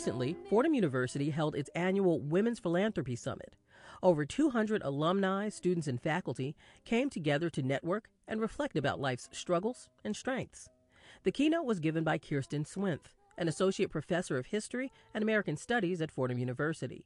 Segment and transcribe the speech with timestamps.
[0.00, 3.54] Recently, Fordham University held its annual Women's Philanthropy Summit.
[4.02, 6.56] Over 200 alumni, students, and faculty
[6.86, 10.70] came together to network and reflect about life's struggles and strengths.
[11.24, 16.00] The keynote was given by Kirsten Swinth, an associate professor of history and American studies
[16.00, 17.04] at Fordham University.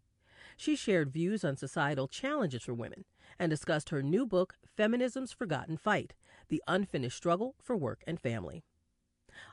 [0.56, 3.06] She shared views on societal challenges for women
[3.40, 6.14] and discussed her new book, Feminism's Forgotten Fight
[6.48, 8.62] The Unfinished Struggle for Work and Family.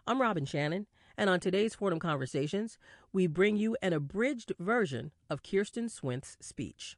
[0.06, 0.86] I'm Robin Shannon,
[1.22, 2.80] and on today's Fordham Conversations,
[3.14, 6.98] we bring you an abridged version of Kirsten Swinth's speech.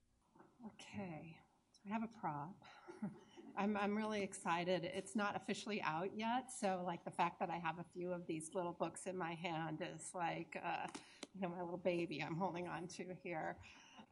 [0.65, 1.35] Okay,
[1.73, 2.55] so I have a prop.
[3.57, 4.89] I'm, I'm really excited.
[4.95, 8.25] It's not officially out yet, so like the fact that I have a few of
[8.25, 10.87] these little books in my hand is like, uh,
[11.35, 13.57] you know, my little baby I'm holding on to here.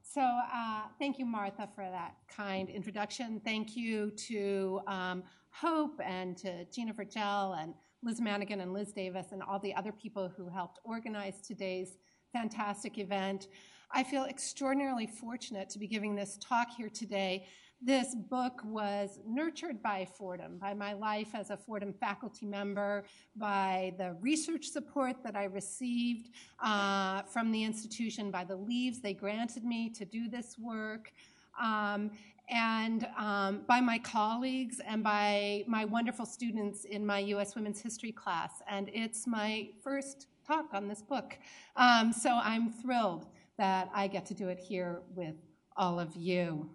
[0.04, 3.40] So uh, thank you, Martha, for that kind introduction.
[3.46, 9.28] Thank you to um, Hope and to Gina Virgil and Liz Manigan and Liz Davis
[9.32, 11.98] and all the other people who helped organize today's
[12.34, 13.48] fantastic event.
[13.92, 17.46] I feel extraordinarily fortunate to be giving this talk here today
[17.84, 23.96] this book was nurtured by Fordham, by my life as a Fordham faculty member, by
[23.98, 26.30] the research support that I received
[26.64, 31.12] uh, from the institution, by the leaves they granted me to do this work.
[31.60, 32.12] Um,
[32.52, 37.56] and um, by my colleagues and by my wonderful students in my U.S.
[37.56, 38.62] Women's History class.
[38.68, 41.38] And it's my first talk on this book.
[41.78, 45.36] Um, so I'm thrilled that I get to do it here with
[45.78, 46.70] all of you.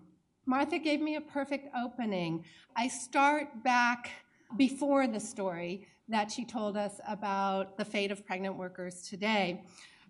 [0.46, 2.44] Martha gave me a perfect opening.
[2.74, 4.10] I start back
[4.56, 9.64] before the story that she told us about the fate of pregnant workers today.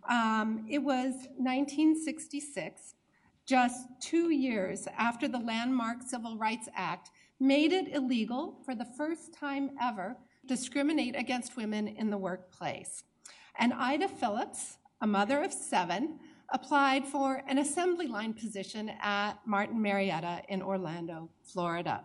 [0.08, 2.94] Um, it was 1966,
[3.46, 9.32] just two years after the landmark Civil Rights Act made it illegal for the first
[9.32, 13.04] time ever to discriminate against women in the workplace.
[13.58, 16.18] And Ida Phillips, a mother of seven,
[16.50, 22.02] applied for an assembly line position at Martin Marietta in Orlando, Florida.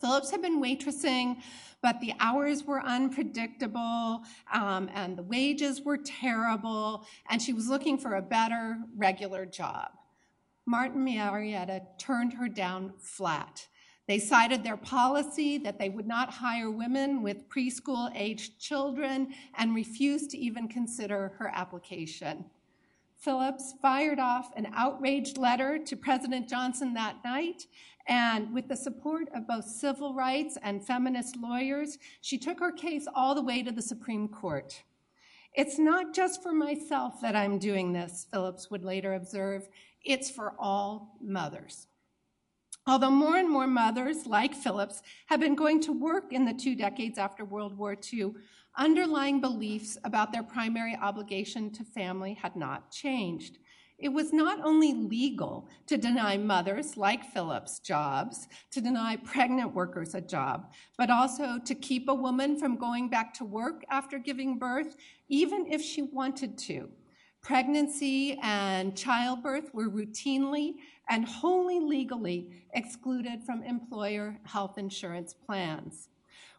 [0.00, 1.42] Phillips had been waitressing,
[1.82, 7.98] but the hours were unpredictable um, and the wages were terrible, and she was looking
[7.98, 9.90] for a better regular job.
[10.70, 13.66] Martin Marietta turned her down flat.
[14.06, 19.74] They cited their policy that they would not hire women with preschool aged children and
[19.74, 22.44] refused to even consider her application.
[23.16, 27.66] Phillips fired off an outraged letter to President Johnson that night,
[28.06, 33.08] and with the support of both civil rights and feminist lawyers, she took her case
[33.12, 34.84] all the way to the Supreme Court.
[35.52, 39.68] It's not just for myself that I'm doing this, Phillips would later observe,
[40.04, 41.86] it's for all mothers.
[42.86, 46.74] Although more and more mothers, like Phillips, have been going to work in the two
[46.74, 48.32] decades after World War II,
[48.76, 53.58] underlying beliefs about their primary obligation to family had not changed.
[53.98, 60.14] It was not only legal to deny mothers like Phillips jobs, to deny pregnant workers
[60.14, 64.58] a job, but also to keep a woman from going back to work after giving
[64.58, 64.96] birth,
[65.28, 66.88] even if she wanted to.
[67.42, 70.74] Pregnancy and childbirth were routinely
[71.08, 76.08] and wholly legally excluded from employer health insurance plans.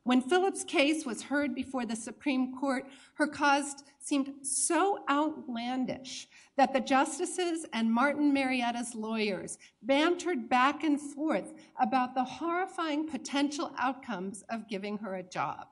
[0.03, 6.27] When Phillips' case was heard before the Supreme Court, her cause seemed so outlandish
[6.57, 13.71] that the justices and Martin Marietta's lawyers bantered back and forth about the horrifying potential
[13.77, 15.67] outcomes of giving her a job.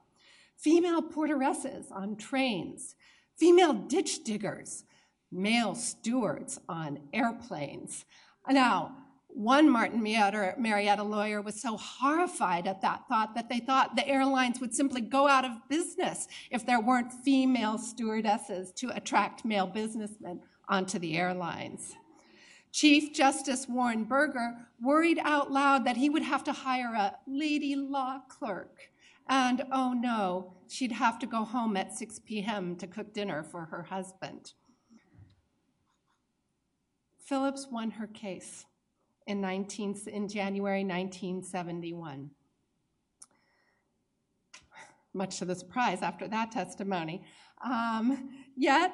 [0.56, 2.96] Female porteresses on trains,
[3.36, 4.84] female ditch diggers,
[5.32, 8.06] male stewards on airplanes.
[8.50, 8.96] Now,
[9.28, 14.60] one Martin Marietta lawyer was so horrified at that thought that they thought the airlines
[14.60, 20.42] would simply go out of business if there weren't female stewardesses to attract male businessmen
[20.68, 21.96] onto the airlines.
[22.72, 27.76] Chief Justice Warren Burger worried out loud that he would have to hire a lady
[27.76, 28.90] law clerk.
[29.28, 32.76] And oh no, she'd have to go home at 6 p.m.
[32.78, 34.54] to cook dinner for her husband.
[37.30, 38.66] Phillips won her case
[39.28, 42.32] in, 19, in January 1971.
[45.14, 47.24] Much to the surprise after that testimony.
[47.64, 48.94] Um, yet,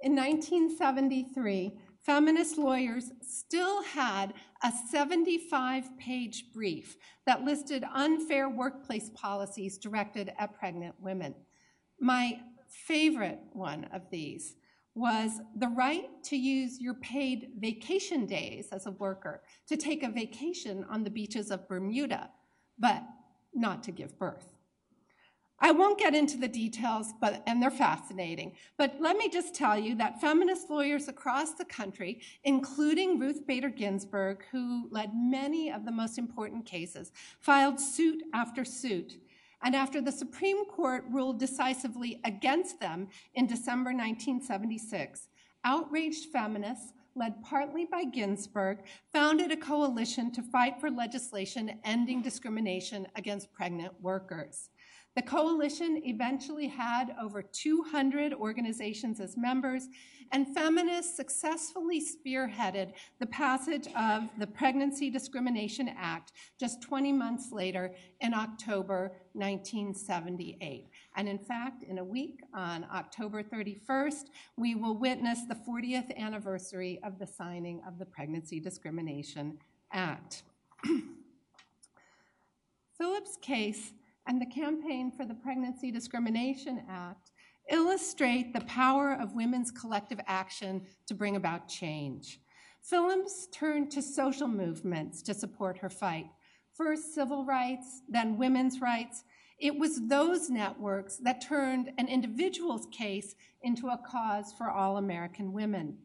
[0.00, 1.72] in 1973,
[2.04, 4.32] feminist lawyers still had
[4.62, 6.96] a 75 page brief
[7.26, 11.34] that listed unfair workplace policies directed at pregnant women.
[12.00, 12.38] My
[12.68, 14.54] favorite one of these
[14.94, 20.10] was the right to use your paid vacation days as a worker to take a
[20.10, 22.30] vacation on the beaches of Bermuda,
[22.78, 23.02] but
[23.54, 24.52] not to give birth.
[25.64, 28.56] I won't get into the details, but and they're fascinating.
[28.76, 33.68] But let me just tell you that feminist lawyers across the country, including Ruth Bader
[33.68, 39.18] Ginsburg, who led many of the most important cases, filed suit after suit.
[39.62, 45.28] And after the Supreme Court ruled decisively against them in December 1976,
[45.64, 48.78] outraged feminists led partly by Ginsburg,
[49.12, 54.70] founded a coalition to fight for legislation ending discrimination against pregnant workers.
[55.14, 59.88] The coalition eventually had over 200 organizations as members,
[60.32, 67.94] and feminists successfully spearheaded the passage of the Pregnancy Discrimination Act just 20 months later
[68.22, 70.88] in October 1978.
[71.16, 76.98] And in fact, in a week, on October 31st, we will witness the 40th anniversary
[77.04, 79.58] of the signing of the Pregnancy Discrimination
[79.92, 80.44] Act.
[82.96, 83.92] Phillips' case
[84.26, 87.30] and the campaign for the Pregnancy Discrimination Act
[87.70, 92.40] illustrate the power of women's collective action to bring about change.
[92.82, 96.26] Phillips turned to social movements to support her fight.
[96.74, 99.24] First civil rights, then women's rights.
[99.58, 105.52] It was those networks that turned an individual's case into a cause for all American
[105.52, 105.98] women.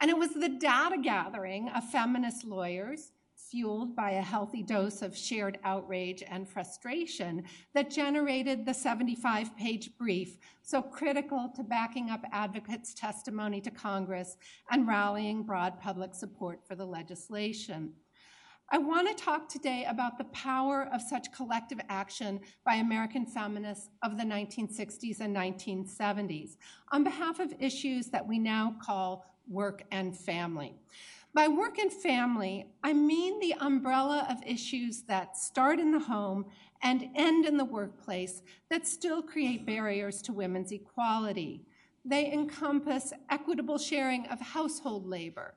[0.00, 3.12] And it was the data gathering of feminist lawyers,
[3.50, 7.44] fueled by a healthy dose of shared outrage and frustration
[7.74, 14.36] that generated the 75 page brief, so critical to backing up advocates' testimony to Congress
[14.70, 17.92] and rallying broad public support for the legislation.
[18.70, 23.90] I want to talk today about the power of such collective action by American feminists
[24.02, 26.56] of the 1960s and 1970s
[26.90, 30.74] on behalf of issues that we now call work and family.
[31.36, 36.46] By work and family, I mean the umbrella of issues that start in the home
[36.80, 38.40] and end in the workplace
[38.70, 41.66] that still create barriers to women's equality.
[42.06, 45.56] They encompass equitable sharing of household labor,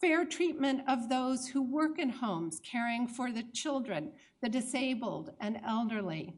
[0.00, 5.60] fair treatment of those who work in homes caring for the children, the disabled, and
[5.66, 6.32] elderly,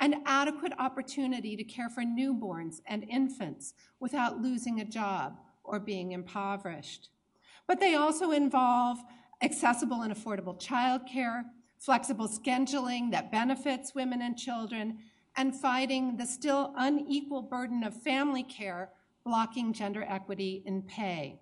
[0.00, 6.10] and adequate opportunity to care for newborns and infants without losing a job or being
[6.10, 7.10] impoverished.
[7.66, 8.98] But they also involve
[9.42, 11.44] accessible and affordable childcare,
[11.78, 14.98] flexible scheduling that benefits women and children,
[15.36, 18.90] and fighting the still unequal burden of family care,
[19.24, 21.40] blocking gender equity in pay.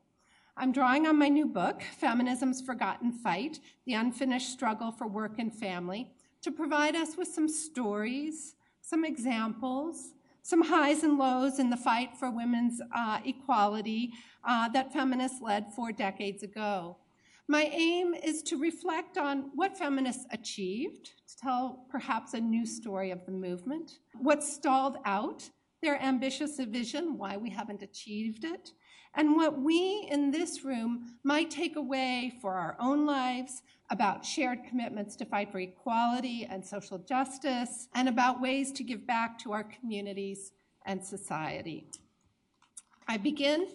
[0.57, 5.53] I'm drawing on my new book, Feminism's Forgotten Fight The Unfinished Struggle for Work and
[5.53, 6.11] Family,
[6.43, 12.17] to provide us with some stories, some examples, some highs and lows in the fight
[12.17, 14.13] for women's uh, equality
[14.45, 16.97] uh, that feminists led four decades ago.
[17.49, 23.11] My aim is to reflect on what feminists achieved, to tell perhaps a new story
[23.11, 25.49] of the movement, what stalled out,
[25.83, 28.71] their ambitious vision, why we haven't achieved it,
[29.15, 34.65] and what we in this room might take away for our own lives about shared
[34.65, 39.53] commitments to fight for equality and social justice, and about ways to give back to
[39.53, 40.53] our communities
[40.87, 41.87] and society.
[43.07, 43.69] I begin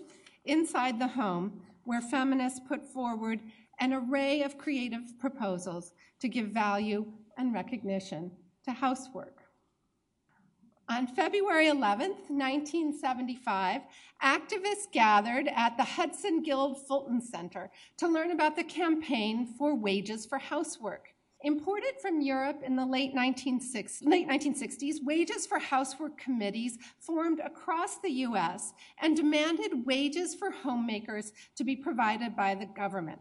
[0.45, 3.39] inside the home, where feminists put forward
[3.79, 7.05] an array of creative proposals to give value
[7.37, 8.31] and recognition
[8.65, 9.46] to housework.
[10.89, 13.81] On February 11, 1975,
[14.23, 20.25] activists gathered at the Hudson Guild Fulton Center to learn about the campaign for wages
[20.25, 21.09] for housework.
[21.43, 27.99] Imported from Europe in the late, 1960s, late 1960s, wages for housework committees formed across
[27.99, 33.19] the US and demanded wages for homemakers to be provided by the government.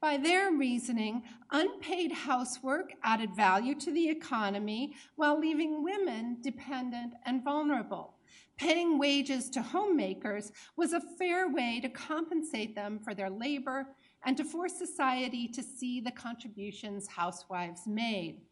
[0.00, 7.42] By their reasoning, unpaid housework added value to the economy while leaving women dependent and
[7.42, 8.14] vulnerable.
[8.58, 13.86] Paying wages to homemakers was a fair way to compensate them for their labor
[14.24, 18.42] and to force society to see the contributions housewives made.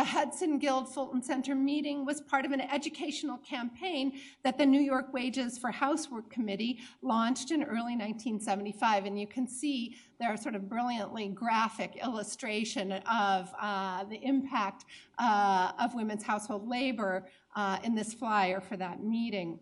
[0.00, 4.80] The Hudson Guild Fulton Center meeting was part of an educational campaign that the New
[4.80, 9.04] York Wages for Housework Committee launched in early 1975.
[9.04, 14.86] And you can see their sort of brilliantly graphic illustration of uh, the impact
[15.18, 19.60] uh, of women's household labor uh, in this flyer for that meeting.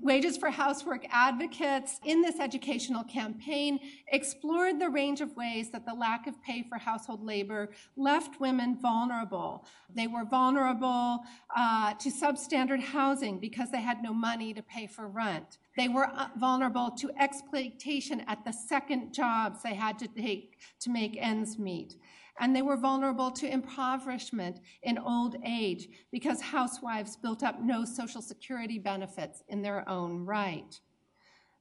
[0.00, 5.94] Wages for Housework advocates in this educational campaign explored the range of ways that the
[5.94, 9.64] lack of pay for household labor left women vulnerable.
[9.94, 11.20] They were vulnerable
[11.56, 15.58] uh, to substandard housing because they had no money to pay for rent.
[15.76, 20.90] They were uh, vulnerable to exploitation at the second jobs they had to take to
[20.90, 21.94] make ends meet.
[22.40, 28.22] And they were vulnerable to impoverishment in old age because housewives built up no Social
[28.22, 30.80] Security benefits in their own right.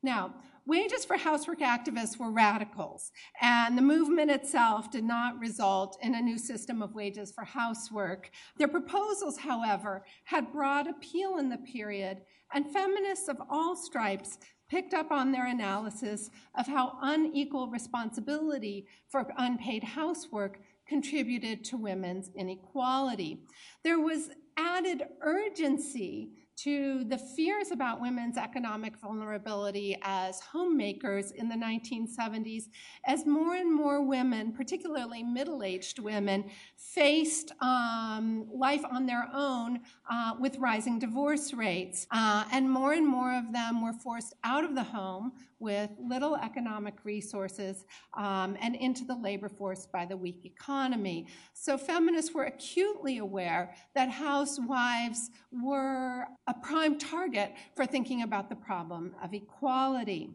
[0.01, 3.11] Now, wages for housework activists were radicals,
[3.41, 8.29] and the movement itself did not result in a new system of wages for housework.
[8.57, 12.21] Their proposals, however, had broad appeal in the period,
[12.53, 14.37] and feminists of all stripes
[14.70, 22.29] picked up on their analysis of how unequal responsibility for unpaid housework contributed to women's
[22.36, 23.43] inequality.
[23.84, 31.55] There was added urgency to the fears about women's economic vulnerability as homemakers in the
[31.55, 32.65] 1970s
[33.05, 36.45] as more and more women, particularly middle aged women,
[36.77, 39.79] faced um, life on their own
[40.10, 42.07] uh, with rising divorce rates.
[42.12, 45.31] Uh, and more and more of them were forced out of the home
[45.63, 51.27] with little economic resources um, and into the labor force by the weak economy.
[51.53, 58.55] So feminists were acutely aware that housewives were a prime target for thinking about the
[58.55, 60.29] problem of equality.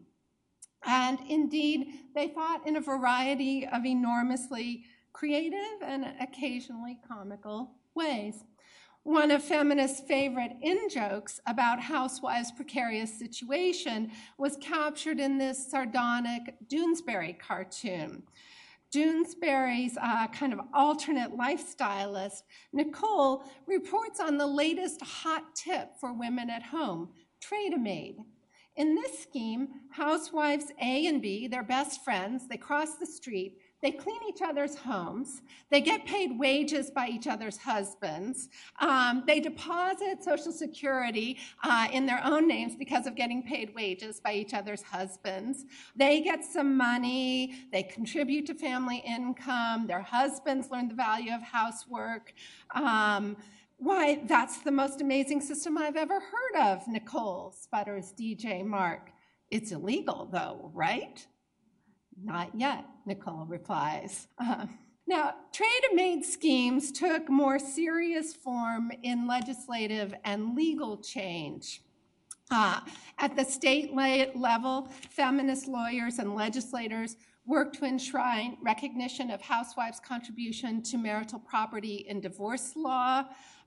[0.85, 8.45] And indeed, they thought in a variety of enormously creative and occasionally comical ways.
[9.03, 16.55] One of feminists' favorite in jokes about housewives' precarious situation was captured in this sardonic
[16.67, 18.23] Doonesbury cartoon.
[18.93, 22.41] Doonesbury's uh, kind of alternate lifestylist,
[22.73, 28.17] Nicole, reports on the latest hot tip for women at home trade a maid.
[28.75, 33.91] In this scheme, housewives A and B, they're best friends, they cross the street, they
[33.91, 35.41] clean each other's homes.
[35.69, 38.49] They get paid wages by each other's husbands.
[38.79, 44.19] Um, they deposit Social Security uh, in their own names because of getting paid wages
[44.19, 45.65] by each other's husbands.
[45.95, 47.67] They get some money.
[47.71, 49.87] They contribute to family income.
[49.87, 52.33] Their husbands learn the value of housework.
[52.75, 53.37] Um,
[53.77, 59.11] why, that's the most amazing system I've ever heard of, Nicole sputters DJ Mark.
[59.49, 61.25] It's illegal, though, right?
[62.23, 64.27] Not yet, Nicole replies.
[64.37, 64.65] Uh,
[65.07, 71.81] now, trade-a-maid schemes took more serious form in legislative and legal change.
[72.51, 72.81] Uh,
[73.17, 80.83] at the state level, feminist lawyers and legislators worked to enshrine recognition of housewives' contribution
[80.83, 83.23] to marital property in divorce law,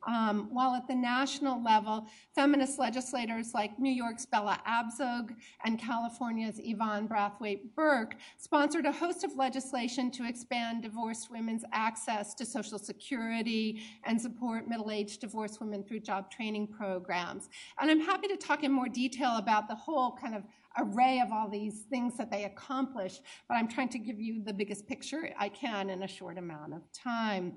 [0.07, 6.61] um, while at the national level, feminist legislators like New York's Bella Abzug and California's
[6.63, 12.79] Yvonne Brathwaite Burke sponsored a host of legislation to expand divorced women's access to Social
[12.79, 17.49] Security and support middle-aged divorced women through job training programs.
[17.81, 20.43] And I'm happy to talk in more detail about the whole kind of
[20.79, 24.53] array of all these things that they accomplished, but I'm trying to give you the
[24.53, 27.57] biggest picture I can in a short amount of time.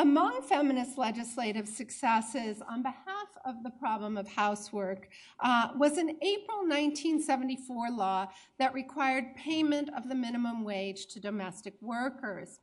[0.00, 6.60] Among feminist legislative successes on behalf of the problem of housework uh, was an April
[6.60, 8.26] 1974 law
[8.58, 12.60] that required payment of the minimum wage to domestic workers.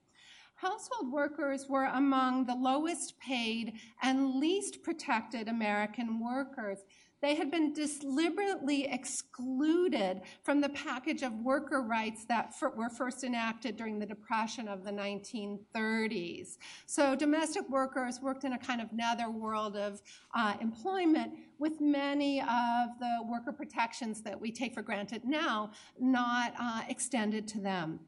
[0.55, 6.79] Household workers were among the lowest paid and least protected American workers.
[7.21, 13.75] They had been deliberately excluded from the package of worker rights that were first enacted
[13.75, 16.57] during the Depression of the 1930s.
[16.85, 20.01] So domestic workers worked in a kind of netherworld of
[20.35, 26.53] uh, employment with many of the worker protections that we take for granted now not
[26.59, 27.99] uh, extended to them.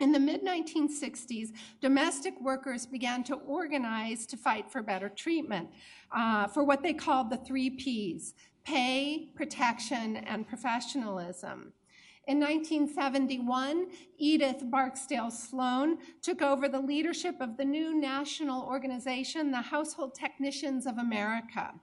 [0.00, 5.70] In the mid 1960s, domestic workers began to organize to fight for better treatment
[6.10, 8.34] uh, for what they called the three Ps
[8.64, 11.74] pay, protection, and professionalism.
[12.26, 19.60] In 1971, Edith Barksdale Sloan took over the leadership of the new national organization, the
[19.60, 21.74] Household Technicians of America.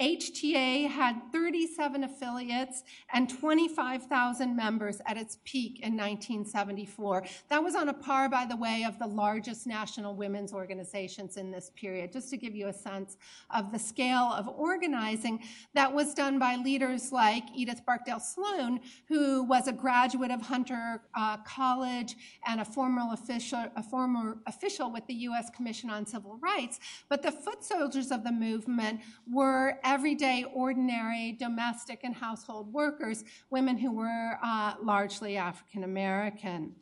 [0.00, 7.24] HTA had 37 affiliates and 25,000 members at its peak in 1974.
[7.48, 11.50] That was on a par, by the way, of the largest national women's organizations in
[11.50, 13.16] this period, just to give you a sense
[13.54, 15.40] of the scale of organizing
[15.74, 21.02] that was done by leaders like Edith Barksdale Sloan, who was a graduate of Hunter
[21.14, 22.14] uh, College
[22.46, 25.50] and a former official, a former official with the U.S.
[25.50, 26.78] Commission on Civil Rights.
[27.08, 29.00] But the foot soldiers of the movement
[29.30, 36.74] were everyday, ordinary domestic and household workers, women who were uh, largely African American.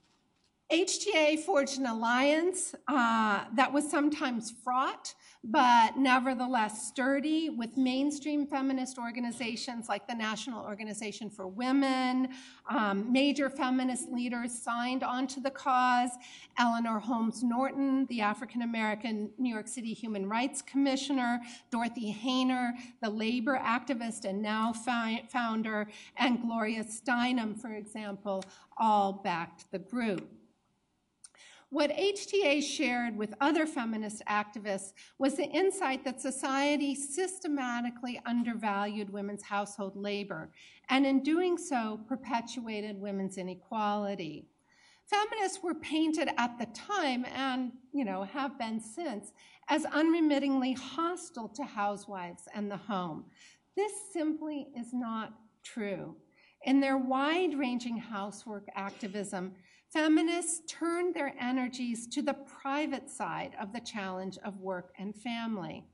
[0.73, 5.15] HTA forged an alliance uh, that was sometimes fraught,
[5.51, 12.29] but nevertheless sturdy with mainstream feminist organizations like the National Organization for Women.
[12.69, 16.11] Um, major feminist leaders signed onto the cause.
[16.59, 22.73] Eleanor Holmes Norton, the African American New York City Human Rights Commissioner, Dorothy Haener,
[23.03, 28.43] the labor activist and now founder, and Gloria Steinem, for example,
[28.79, 30.29] all backed the group.
[31.71, 39.43] What HTA shared with other feminist activists was the insight that society systematically undervalued women's
[39.43, 40.53] household labor,
[40.89, 44.47] and in doing so, perpetuated women's inequality.
[45.07, 49.33] Feminists were painted at the time, and you know, have been since,
[49.69, 53.25] as unremittingly hostile to housewives and the home.
[53.75, 56.15] This simply is not true.
[56.63, 59.53] In their wide ranging housework activism,
[59.97, 65.87] feminists turned their energies to the private side of the challenge of work and family.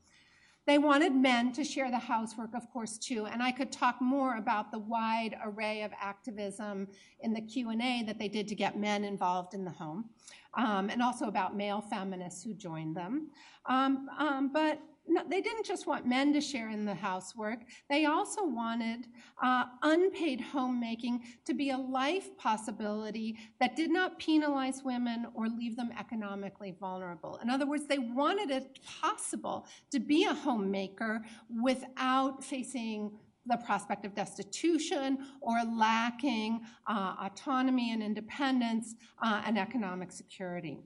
[0.67, 4.35] They wanted men to share the housework, of course, too, and I could talk more
[4.35, 6.89] about the wide array of activism
[7.21, 10.09] in the Q&A that they did to get men involved in the home,
[10.55, 13.29] um, and also about male feminists who joined them.
[13.67, 18.05] Um, um, but no, they didn't just want men to share in the housework, they
[18.05, 19.07] also wanted
[19.41, 25.75] uh, unpaid homemaking to be a life possibility that did not penalize women or leave
[25.75, 27.39] them economically vulnerable.
[27.43, 31.21] In other words, they wanted it possible to be a homemaker
[31.61, 33.11] without facing
[33.45, 40.79] the prospect of destitution or lacking uh, autonomy and independence uh, and economic security.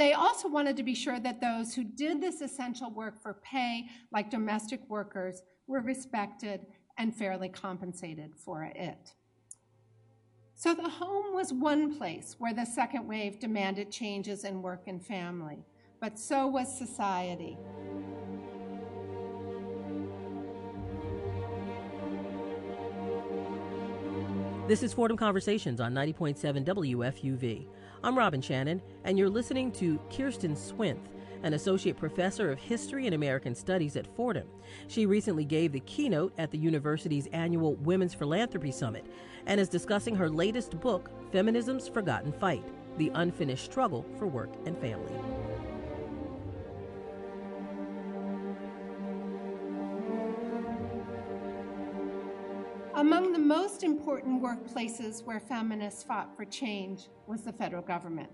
[0.00, 3.84] They also wanted to be sure that those who did this essential work for pay,
[4.10, 6.64] like domestic workers, were respected
[6.96, 9.12] and fairly compensated for it.
[10.54, 15.04] So the home was one place where the second wave demanded changes in work and
[15.04, 15.66] family,
[16.00, 17.58] but so was society.
[24.70, 27.66] This is Fordham Conversations on 90.7 WFUV.
[28.04, 31.08] I'm Robin Shannon, and you're listening to Kirsten Swinth,
[31.42, 34.46] an associate professor of history and American studies at Fordham.
[34.86, 39.06] She recently gave the keynote at the university's annual Women's Philanthropy Summit
[39.46, 42.62] and is discussing her latest book, Feminism's Forgotten Fight
[42.96, 45.12] The Unfinished Struggle for Work and Family.
[54.00, 58.30] Important workplaces where feminists fought for change was the federal government.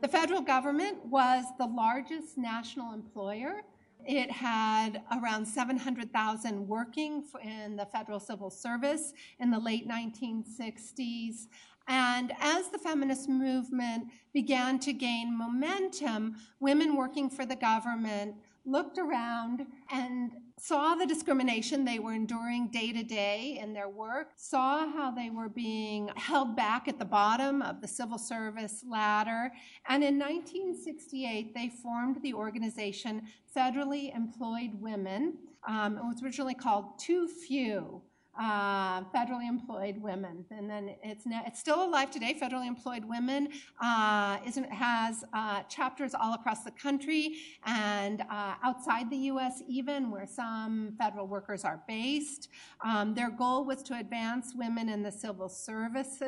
[0.00, 3.60] The federal government was the largest national employer.
[4.06, 11.48] It had around 700,000 working in the federal civil service in the late 1960s.
[11.88, 18.34] And as the feminist movement began to gain momentum, women working for the government
[18.66, 24.32] looked around and saw the discrimination they were enduring day to day in their work,
[24.36, 29.50] saw how they were being held back at the bottom of the civil service ladder.
[29.88, 33.22] And in 1968, they formed the organization
[33.56, 35.38] Federally Employed Women.
[35.66, 38.02] Um, it was originally called Too Few
[38.38, 40.44] uh, federally employed women.
[40.50, 42.38] And then it's, it's still alive today.
[42.40, 43.48] Federally employed women
[43.82, 44.38] uh,
[44.70, 49.62] has uh, chapters all across the country and uh, outside the U.S.
[49.68, 52.48] even, where some federal workers are based.
[52.84, 56.22] Um, their goal was to advance women in the civil service,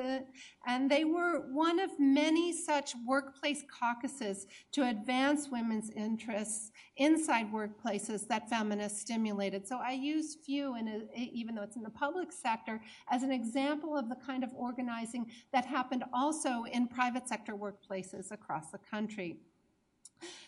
[0.67, 8.27] and they were one of many such workplace caucuses to advance women's interests inside workplaces
[8.29, 9.67] that feminists stimulated.
[9.67, 13.31] So I use few, in a, even though it's in the public sector, as an
[13.31, 18.79] example of the kind of organizing that happened also in private sector workplaces across the
[18.79, 19.37] country.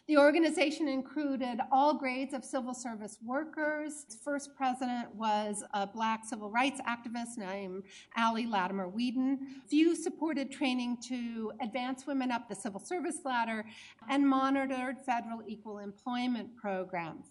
[0.07, 4.05] The organization included all grades of civil service workers.
[4.05, 7.85] Its first president was a black civil rights activist named
[8.17, 9.63] Allie Latimer Whedon.
[9.69, 13.65] Few supported training to advance women up the civil service ladder
[14.11, 17.29] and monitored federal equal employment programs.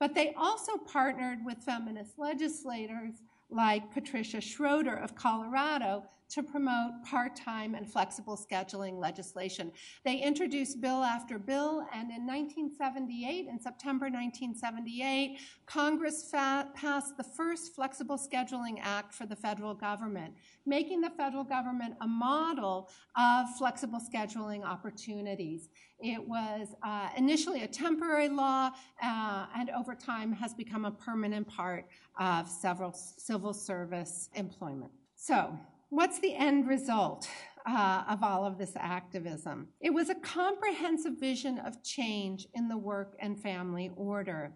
[0.00, 3.14] But they also partnered with feminist legislators
[3.50, 9.72] like Patricia Schroeder of Colorado to promote part time and flexible scheduling legislation.
[10.04, 17.74] They introduced bill after bill, and in 1978, in September 1978, Congress passed the first
[17.74, 20.34] Flexible Scheduling Act for the federal government,
[20.66, 25.68] making the federal government a model of flexible scheduling opportunities.
[26.00, 28.70] It was uh, initially a temporary law
[29.02, 31.86] uh, and over time has become a permanent part
[32.18, 34.92] of several civil service employment.
[35.16, 35.58] So,
[35.90, 37.28] what's the end result?
[37.68, 39.68] uh, of all of this activism.
[39.80, 44.54] It was a comprehensive vision of change in the work and family order.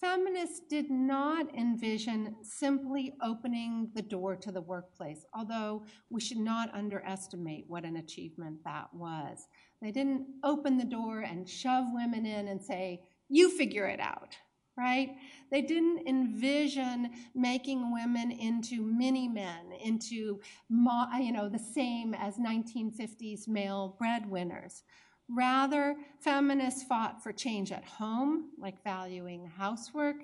[0.00, 6.74] Feminists did not envision simply opening the door to the workplace, although we should not
[6.74, 9.46] underestimate what an achievement that was.
[9.82, 14.36] They didn't open the door and shove women in and say, you figure it out,
[14.80, 15.10] right?
[15.50, 20.40] They didn't envision making women into mini men, into
[20.70, 24.82] you know the same as 1950s male breadwinners.
[25.28, 30.16] Rather, feminists fought for change at home, like valuing housework.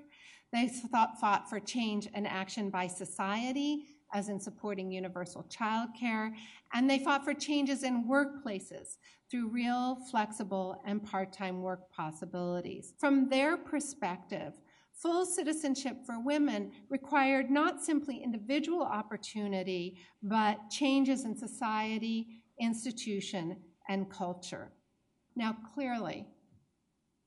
[0.51, 6.31] They fought for change and action by society, as in supporting universal childcare,
[6.73, 8.97] and they fought for changes in workplaces
[9.29, 12.93] through real, flexible, and part time work possibilities.
[12.97, 14.53] From their perspective,
[14.93, 23.57] full citizenship for women required not simply individual opportunity, but changes in society, institution,
[23.89, 24.71] and culture.
[25.35, 26.25] Now, clearly,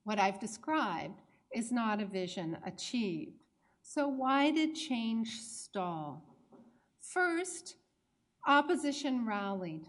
[0.03, 1.21] what I've described
[1.53, 3.43] is not a vision achieved.
[3.83, 6.30] So, why did change stall?
[7.01, 7.75] First,
[8.47, 9.87] opposition rallied.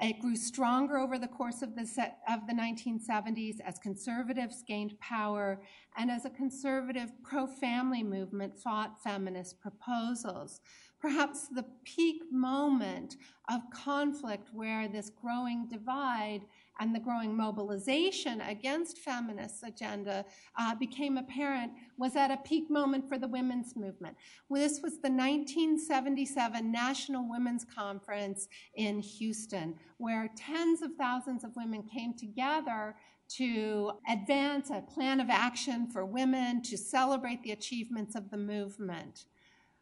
[0.00, 4.98] It grew stronger over the course of the, set, of the 1970s as conservatives gained
[4.98, 5.62] power
[5.96, 10.60] and as a conservative pro family movement fought feminist proposals.
[11.00, 13.16] Perhaps the peak moment
[13.48, 16.40] of conflict where this growing divide
[16.80, 20.24] and the growing mobilization against feminist agenda
[20.58, 24.16] uh, became apparent was at a peak moment for the women's movement.
[24.50, 31.82] This was the 1977 National Women's Conference in Houston, where tens of thousands of women
[31.82, 32.96] came together
[33.36, 39.26] to advance a plan of action for women, to celebrate the achievements of the movement.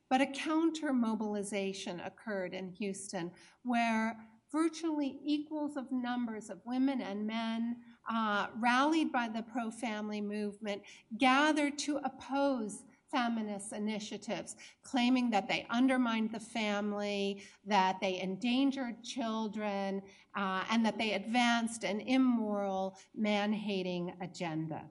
[0.08, 3.30] But a counter mobilization occurred in Houston
[3.64, 4.16] where
[4.52, 7.76] virtually equals of numbers of women and men
[8.10, 10.82] uh, rallied by the pro family movement
[11.18, 20.02] gathered to oppose feminist initiatives, claiming that they undermined the family, that they endangered children,
[20.34, 24.82] uh, and that they advanced an immoral, man hating agenda.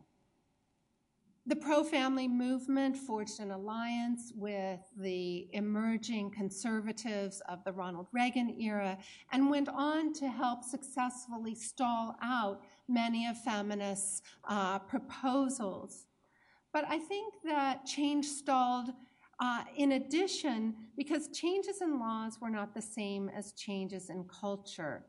[1.48, 8.62] The pro family movement forged an alliance with the emerging conservatives of the Ronald Reagan
[8.62, 9.00] era
[9.32, 16.06] and went on to help successfully stall out many of feminists' uh, proposals.
[16.74, 18.90] But I think that change stalled
[19.40, 25.06] uh, in addition because changes in laws were not the same as changes in culture.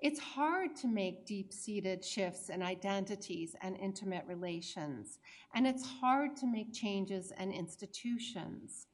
[0.00, 5.18] It's hard to make deep seated shifts in identities and intimate relations,
[5.54, 8.88] and it's hard to make changes in institutions.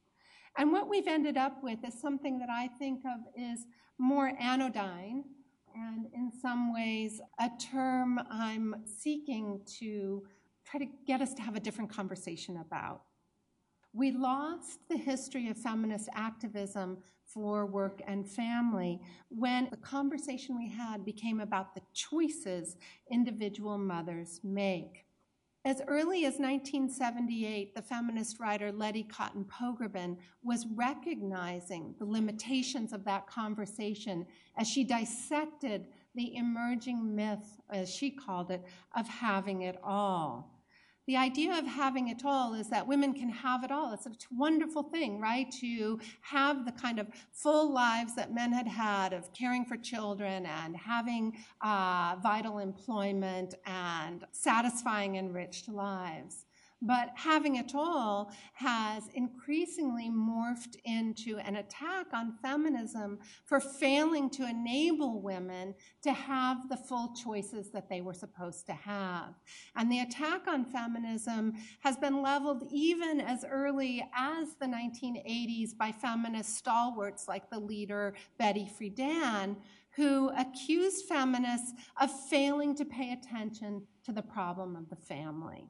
[0.57, 3.65] And what we've ended up with is something that I think of is
[3.97, 5.25] more anodyne,
[5.75, 10.23] and in some ways, a term I'm seeking to
[10.63, 13.01] try to get us to have a different conversation about.
[13.91, 20.69] We lost the history of feminist activism for work and family when the conversation we
[20.69, 22.77] had became about the choices
[23.11, 25.05] individual mothers make.
[25.65, 33.05] As early as 1978, the feminist writer Letty Cottin Pogrebin was recognizing the limitations of
[33.05, 34.25] that conversation
[34.57, 38.61] as she dissected the emerging myth, as she called it,
[38.95, 40.52] of having it all.
[41.05, 43.93] The idea of having it all is that women can have it all.
[43.93, 45.51] It's a wonderful thing, right?
[45.59, 50.45] To have the kind of full lives that men had had of caring for children
[50.45, 56.45] and having uh, vital employment and satisfying, enriched lives.
[56.85, 64.45] But having it all has increasingly morphed into an attack on feminism for failing to
[64.45, 69.33] enable women to have the full choices that they were supposed to have.
[69.77, 75.93] And the attack on feminism has been leveled even as early as the 1980s by
[75.93, 79.55] feminist stalwarts like the leader Betty Friedan,
[79.95, 85.69] who accused feminists of failing to pay attention to the problem of the family.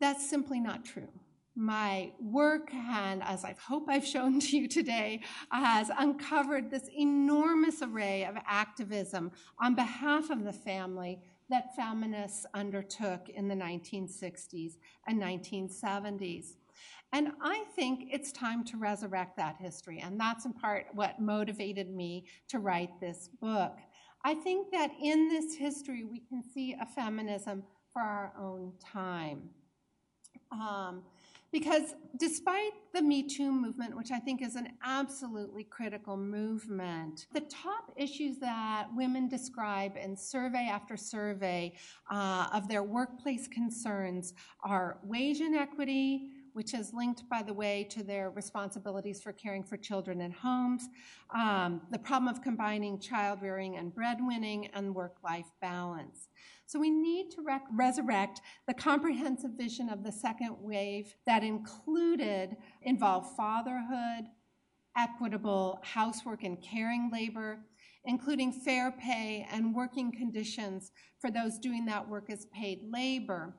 [0.00, 1.08] That's simply not true.
[1.54, 7.80] My work, and as I hope I've shown to you today, has uncovered this enormous
[7.82, 14.74] array of activism on behalf of the family that feminists undertook in the 1960s
[15.06, 16.56] and 1970s.
[17.12, 21.88] And I think it's time to resurrect that history, and that's in part what motivated
[21.88, 23.78] me to write this book.
[24.24, 29.50] I think that in this history, we can see a feminism for our own time.
[30.60, 31.02] Um,
[31.52, 37.42] Because despite the Me Too movement, which I think is an absolutely critical movement, the
[37.42, 41.72] top issues that women describe in survey after survey
[42.10, 48.02] uh, of their workplace concerns are wage inequity, which is linked, by the way, to
[48.02, 50.88] their responsibilities for caring for children and homes,
[51.30, 56.28] um, the problem of combining child rearing and breadwinning, and work life balance.
[56.66, 62.56] So we need to rec- resurrect the comprehensive vision of the second wave that included
[62.82, 64.26] involved fatherhood,
[64.96, 67.60] equitable housework and caring labor,
[68.04, 73.54] including fair pay and working conditions for those doing that work as paid labor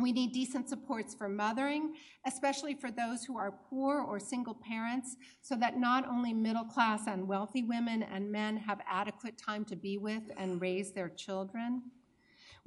[0.00, 5.16] we need decent supports for mothering, especially for those who are poor or single parents,
[5.42, 9.74] so that not only middle class and wealthy women and men have adequate time to
[9.76, 11.82] be with and raise their children.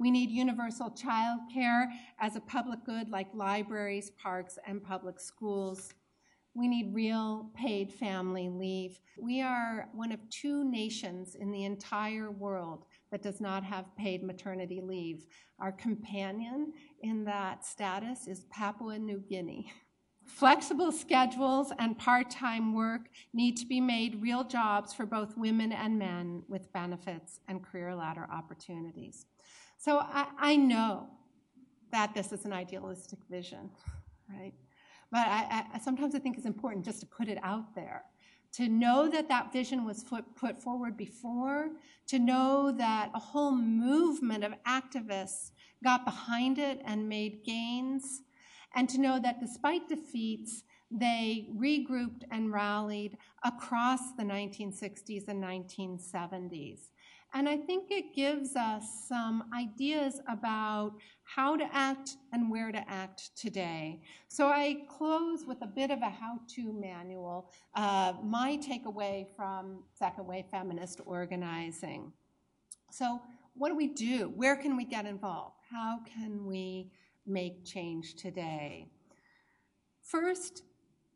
[0.02, 1.88] We need universal child care
[2.18, 5.94] as a public good like libraries, parks, and public schools.
[6.54, 8.98] We need real paid family leave.
[9.16, 14.24] We are one of two nations in the entire world that does not have paid
[14.24, 15.24] maternity leave.
[15.60, 16.72] Our companion
[17.04, 19.72] in that status is Papua New Guinea.
[20.26, 25.70] Flexible schedules and part time work need to be made real jobs for both women
[25.70, 29.26] and men with benefits and career ladder opportunities.
[29.82, 31.08] So I, I know
[31.90, 33.68] that this is an idealistic vision,
[34.30, 34.52] right?
[35.10, 38.04] But I, I, sometimes I think it's important just to put it out there
[38.52, 41.70] to know that that vision was put forward before,
[42.06, 45.50] to know that a whole movement of activists
[45.82, 48.22] got behind it and made gains,
[48.76, 56.90] and to know that despite defeats, they regrouped and rallied across the 1960s and 1970s.
[57.34, 60.92] And I think it gives us some ideas about
[61.24, 64.02] how to act and where to act today.
[64.28, 69.82] So I close with a bit of a how to manual, uh, my takeaway from
[69.94, 72.12] second wave feminist organizing.
[72.90, 73.20] So,
[73.54, 74.32] what do we do?
[74.34, 75.56] Where can we get involved?
[75.70, 76.90] How can we
[77.26, 78.88] make change today?
[80.02, 80.62] First,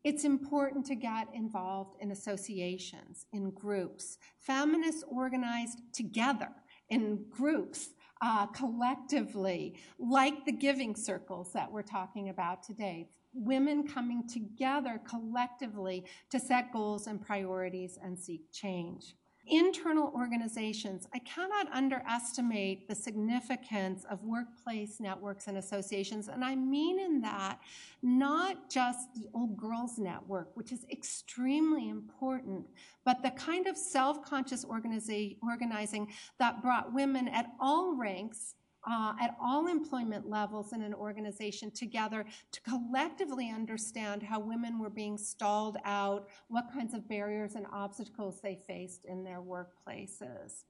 [0.03, 4.17] it's important to get involved in associations, in groups.
[4.39, 6.49] Feminists organized together
[6.89, 7.89] in groups,
[8.21, 13.09] uh, collectively, like the giving circles that we're talking about today.
[13.33, 19.15] Women coming together collectively to set goals and priorities and seek change
[19.49, 26.27] internal organizations, I cannot underestimate the significance of workplace networks and associations.
[26.27, 27.59] And I mean in that
[28.01, 32.65] not just the Old Girls Network, which is extremely important,
[33.05, 36.07] but the kind of self conscious organizing
[36.39, 38.55] that brought women at all ranks
[38.89, 44.89] uh, at all employment levels in an organization together to collectively understand how women were
[44.89, 50.63] being stalled out, what kinds of barriers and obstacles they faced in their workplaces.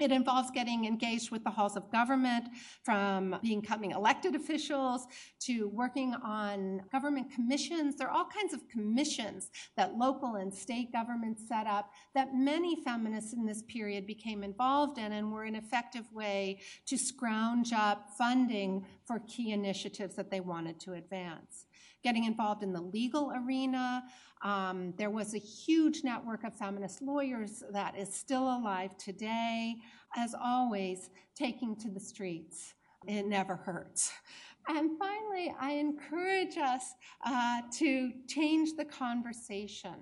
[0.00, 2.46] It involves getting engaged with the halls of government,
[2.82, 5.06] from becoming elected officials
[5.40, 7.96] to working on government commissions.
[7.96, 12.82] There are all kinds of commissions that local and state governments set up that many
[12.82, 18.10] feminists in this period became involved in and were an effective way to scrounge up
[18.18, 21.66] funding for key initiatives that they wanted to advance
[22.04, 24.04] getting involved in the legal arena.
[24.42, 29.76] Um, there was a huge network of feminist lawyers that is still alive today.
[30.14, 32.74] As always, taking to the streets.
[33.08, 34.12] It never hurts.
[34.68, 36.94] And finally, I encourage us
[37.26, 39.96] uh, to change the conversation,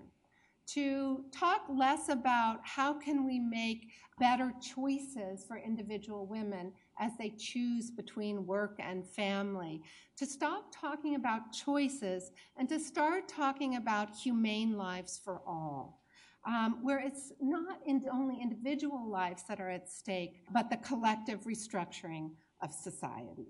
[0.75, 3.89] to talk less about how can we make
[4.21, 9.83] better choices for individual women as they choose between work and family,
[10.17, 16.01] to stop talking about choices and to start talking about humane lives for all.
[16.45, 21.43] Um, where it's not in only individual lives that are at stake, but the collective
[21.43, 23.47] restructuring of society.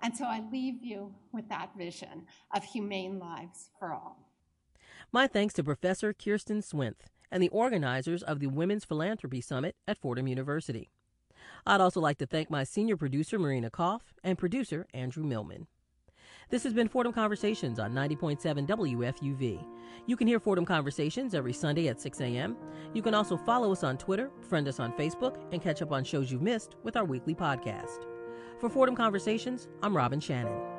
[0.00, 4.28] And so I leave you with that vision of humane lives for all.
[5.10, 9.98] My thanks to Professor Kirsten Swinth and the organizers of the Women's Philanthropy Summit at
[9.98, 10.90] Fordham University.
[11.66, 15.66] I'd also like to thank my senior producer, Marina Koff, and producer, Andrew Millman.
[16.50, 19.64] This has been Fordham Conversations on 90.7 WFUV.
[20.06, 22.56] You can hear Fordham Conversations every Sunday at 6 a.m.
[22.92, 26.04] You can also follow us on Twitter, friend us on Facebook, and catch up on
[26.04, 28.04] shows you've missed with our weekly podcast.
[28.60, 30.73] For Fordham Conversations, I'm Robin Shannon.